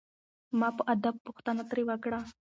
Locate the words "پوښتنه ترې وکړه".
1.27-2.19